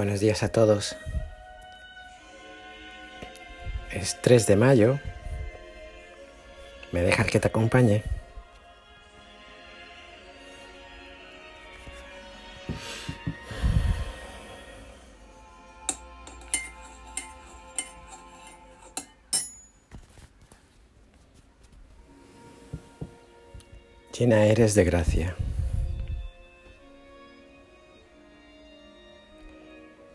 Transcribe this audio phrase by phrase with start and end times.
[0.00, 0.96] Buenos días a todos.
[3.92, 4.98] Es 3 de mayo.
[6.90, 8.02] ¿Me dejas que te acompañe?
[24.18, 25.36] Llena eres de gracia.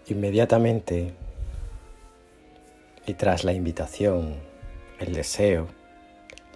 [0.07, 1.13] Inmediatamente
[3.07, 4.35] y tras la invitación,
[4.99, 5.67] el deseo,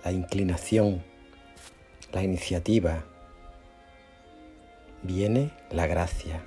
[0.04, 1.04] la inclinación,
[2.12, 3.04] la iniciativa,
[5.02, 6.44] viene la gracia.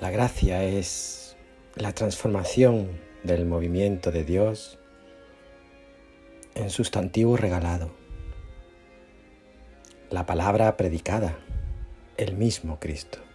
[0.00, 1.36] La gracia es
[1.74, 2.88] la transformación
[3.24, 4.78] del movimiento de Dios
[6.54, 7.90] en sustantivo regalado.
[10.10, 11.38] La palabra predicada,
[12.16, 13.27] el mismo Cristo.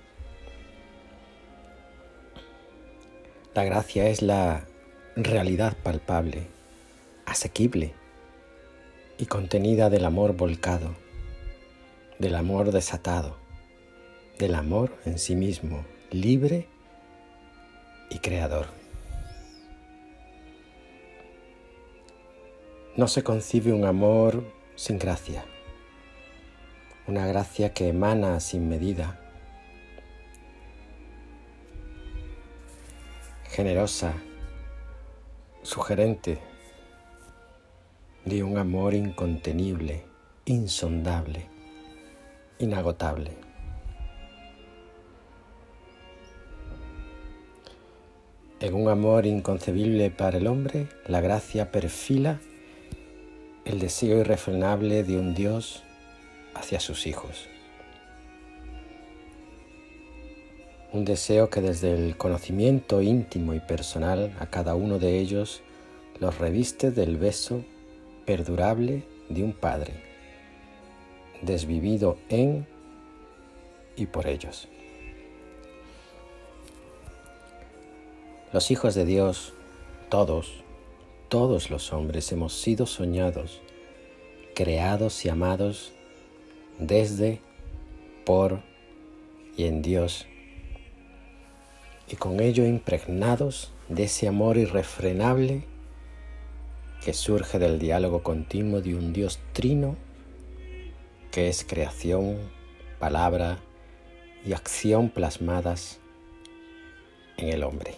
[3.54, 4.66] La gracia es la
[5.16, 6.48] realidad palpable,
[7.28, 7.94] asequible
[9.20, 10.96] y contenida del amor volcado,
[12.18, 13.38] del amor desatado,
[14.40, 16.68] del amor en sí mismo, libre
[18.09, 18.66] y creador.
[22.98, 25.46] No se concibe un amor sin gracia,
[27.06, 29.22] una gracia que emana sin medida
[33.54, 34.16] generosa,
[35.62, 36.40] sugerente,
[38.26, 40.06] de un amor incontenible,
[40.46, 41.46] insondable,
[42.58, 43.38] inagotable.
[48.59, 52.40] En un amor inconcebible para el hombre, la gracia perfila
[53.66, 55.84] el deseo irrefrenable de un Dios
[56.56, 57.53] hacia sus hijos.
[60.94, 65.64] Un deseo que desde el conocimiento íntimo y personal a cada uno de ellos
[66.20, 67.66] los reviste del beso
[68.28, 69.94] perdurable de un Padre,
[71.42, 72.68] desvivido en
[73.96, 74.68] y por ellos.
[78.54, 79.54] Los hijos de Dios,
[80.10, 80.64] todos,
[81.28, 83.62] todos los hombres hemos sido soñados,
[84.54, 85.92] creados y amados
[86.78, 87.42] desde,
[88.25, 88.62] por
[89.58, 90.28] y en Dios
[92.09, 95.64] y con ello impregnados de ese amor irrefrenable
[97.03, 99.96] que surge del diálogo continuo de un Dios trino
[101.31, 102.38] que es creación,
[103.00, 103.59] palabra
[104.46, 106.00] y acción plasmadas
[107.38, 107.96] en el hombre.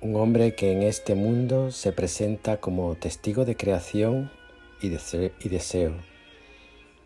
[0.00, 4.30] Un hombre que en este mundo se presenta como testigo de creación
[4.80, 5.94] y, deseo,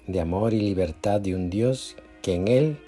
[0.06, 2.78] de amor y libertad de un Dios que en él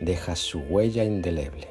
[0.00, 1.68] deja su huella indeleble.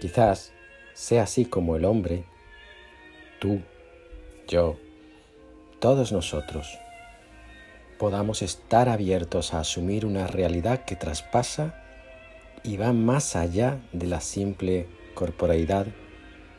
[0.00, 0.52] Quizás
[0.94, 2.24] sea así como el hombre,
[3.40, 3.60] tú,
[4.46, 4.76] yo,
[5.80, 6.78] todos nosotros,
[7.98, 11.84] podamos estar abiertos a asumir una realidad que traspasa
[12.62, 15.86] y va más allá de la simple corporeidad,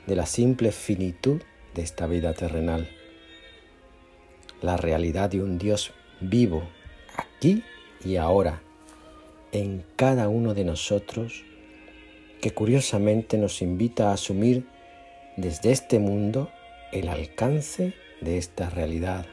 [0.06, 1.42] de la simple finitud
[1.76, 2.90] de esta vida terrenal
[4.62, 6.64] la realidad de un Dios vivo
[7.16, 7.64] aquí
[8.04, 8.62] y ahora
[9.52, 11.44] en cada uno de nosotros
[12.42, 14.66] que curiosamente nos invita a asumir
[15.38, 16.50] desde este mundo
[16.92, 19.26] el alcance de esta realidad,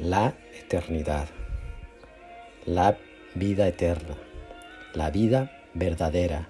[0.00, 1.28] la eternidad,
[2.66, 2.96] la
[3.34, 4.16] vida eterna,
[4.94, 6.48] la vida verdadera,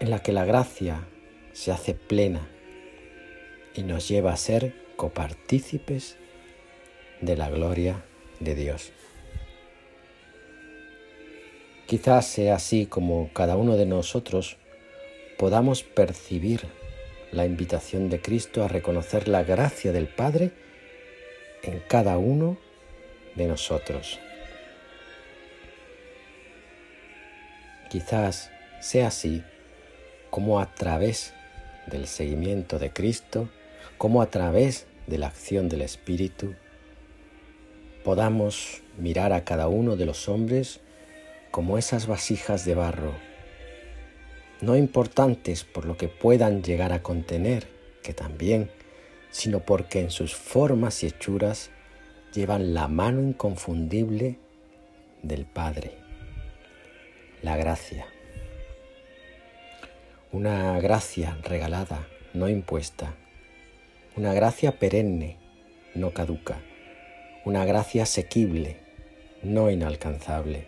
[0.00, 1.06] en la que la gracia
[1.52, 2.48] se hace plena
[3.74, 6.16] y nos lleva a ser copartícipes
[7.20, 8.04] de la gloria
[8.40, 8.90] de Dios.
[11.86, 14.56] Quizás sea así como cada uno de nosotros
[15.38, 16.62] podamos percibir
[17.30, 20.50] la invitación de Cristo a reconocer la gracia del Padre
[21.62, 22.58] en cada uno
[23.36, 24.18] de nosotros.
[27.88, 28.50] Quizás
[28.80, 29.44] sea así
[30.30, 31.34] como a través
[31.86, 33.48] del seguimiento de Cristo
[33.96, 36.54] cómo a través de la acción del Espíritu
[38.04, 40.80] podamos mirar a cada uno de los hombres
[41.50, 43.12] como esas vasijas de barro,
[44.60, 47.68] no importantes por lo que puedan llegar a contener,
[48.02, 48.70] que también,
[49.30, 51.70] sino porque en sus formas y hechuras
[52.32, 54.38] llevan la mano inconfundible
[55.22, 55.98] del Padre,
[57.42, 58.06] la gracia.
[60.30, 63.14] Una gracia regalada, no impuesta,
[64.18, 65.36] una gracia perenne,
[65.94, 66.60] no caduca,
[67.44, 68.78] una gracia asequible,
[69.44, 70.66] no inalcanzable,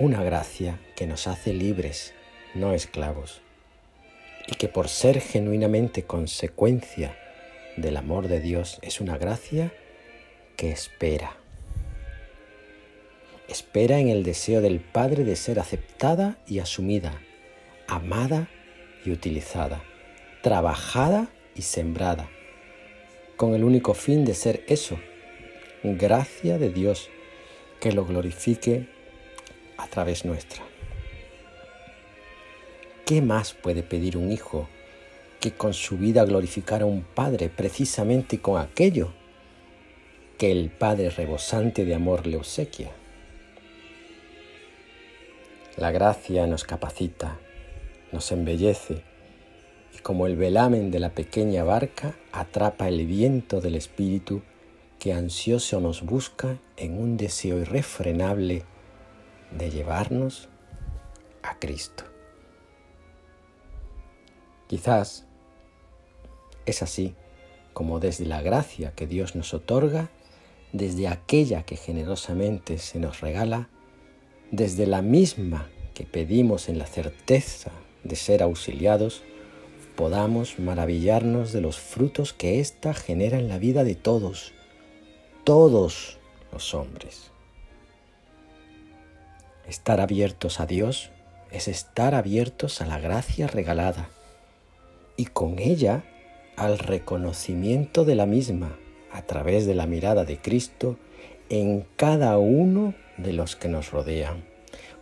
[0.00, 2.12] una gracia que nos hace libres,
[2.56, 3.40] no esclavos,
[4.48, 7.16] y que por ser genuinamente consecuencia
[7.76, 9.72] del amor de Dios es una gracia
[10.56, 11.36] que espera.
[13.46, 17.22] Espera en el deseo del Padre de ser aceptada y asumida,
[17.86, 18.48] amada
[19.04, 19.84] y utilizada,
[20.42, 22.28] trabajada y sembrada,
[23.40, 24.98] con el único fin de ser eso,
[25.82, 27.08] gracia de Dios
[27.80, 28.86] que lo glorifique
[29.78, 30.62] a través nuestra.
[33.06, 34.68] ¿Qué más puede pedir un hijo
[35.40, 39.10] que con su vida glorificara a un padre precisamente con aquello
[40.36, 42.90] que el Padre rebosante de amor le obsequia?
[45.78, 47.40] La gracia nos capacita,
[48.12, 49.09] nos embellece
[49.94, 54.42] y como el velamen de la pequeña barca atrapa el viento del Espíritu
[54.98, 58.64] que ansioso nos busca en un deseo irrefrenable
[59.56, 60.48] de llevarnos
[61.42, 62.04] a Cristo.
[64.68, 65.26] Quizás
[66.66, 67.14] es así
[67.72, 70.10] como desde la gracia que Dios nos otorga,
[70.72, 73.68] desde aquella que generosamente se nos regala,
[74.50, 77.72] desde la misma que pedimos en la certeza
[78.04, 79.22] de ser auxiliados,
[79.96, 84.52] podamos maravillarnos de los frutos que ésta genera en la vida de todos,
[85.44, 86.18] todos
[86.52, 87.30] los hombres.
[89.68, 91.10] Estar abiertos a Dios
[91.50, 94.08] es estar abiertos a la gracia regalada
[95.16, 96.04] y con ella
[96.56, 98.76] al reconocimiento de la misma
[99.12, 100.96] a través de la mirada de Cristo
[101.48, 104.44] en cada uno de los que nos rodean,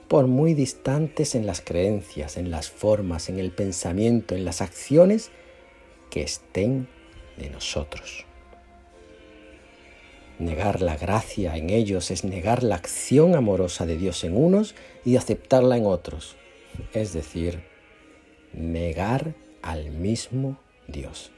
[0.09, 5.31] por muy distantes en las creencias, en las formas, en el pensamiento, en las acciones
[6.11, 6.89] que estén
[7.37, 8.25] de nosotros.
[10.39, 14.75] Negar la gracia en ellos es negar la acción amorosa de Dios en unos
[15.05, 16.37] y aceptarla en otros,
[16.95, 17.65] es decir,
[18.53, 21.33] negar al mismo Dios.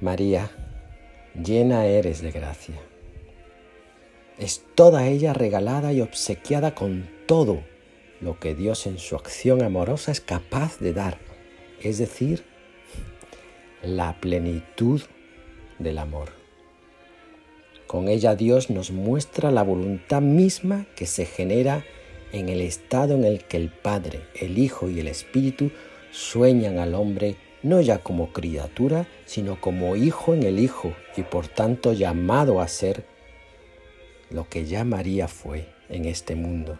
[0.00, 0.50] María,
[1.40, 2.93] llena eres de gracia.
[4.38, 7.62] Es toda ella regalada y obsequiada con todo
[8.20, 11.18] lo que Dios en su acción amorosa es capaz de dar,
[11.80, 12.44] es decir,
[13.82, 15.02] la plenitud
[15.78, 16.30] del amor.
[17.86, 21.84] Con ella Dios nos muestra la voluntad misma que se genera
[22.32, 25.70] en el estado en el que el Padre, el Hijo y el Espíritu
[26.10, 31.48] sueñan al hombre no ya como criatura, sino como hijo en el Hijo y por
[31.48, 33.04] tanto llamado a ser
[34.30, 36.78] lo que ya María fue en este mundo.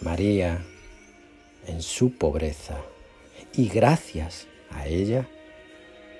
[0.00, 0.64] María,
[1.66, 2.76] en su pobreza,
[3.54, 5.28] y gracias a ella,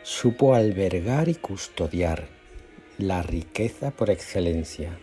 [0.03, 2.29] supo albergar y custodiar
[2.99, 4.99] la riqueza por excelencia.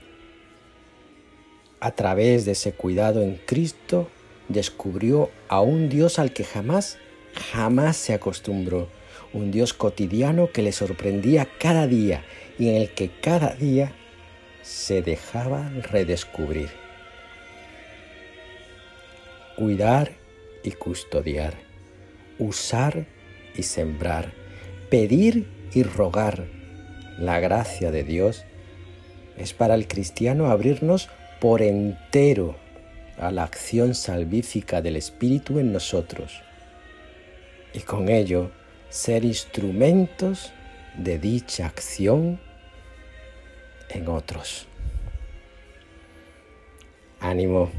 [1.79, 4.09] A través de ese cuidado en Cristo
[4.49, 6.97] descubrió a un Dios al que jamás,
[7.51, 8.89] jamás se acostumbró,
[9.33, 12.23] un Dios cotidiano que le sorprendía cada día
[12.59, 13.93] y en el que cada día
[14.61, 16.69] se dejaba redescubrir.
[19.55, 20.11] Cuidar
[20.63, 21.53] y custodiar,
[22.39, 23.05] usar
[23.55, 24.43] y sembrar
[24.93, 26.45] pedir y rogar
[27.17, 28.45] la gracia de Dios
[29.39, 31.09] es para el cristiano abrirnos
[31.41, 32.55] por entero
[33.17, 36.43] a la acción salvífica del Espíritu en nosotros
[37.73, 38.51] y con ello
[38.89, 40.53] ser instrumentos
[40.97, 42.39] de dicha acción
[43.89, 44.67] en otros.
[47.19, 47.69] Ánimo,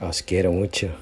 [0.00, 0.94] os quiero mucho.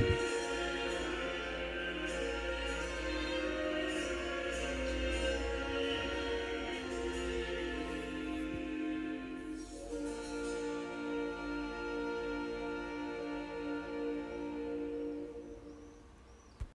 [0.00, 0.29] Yeah.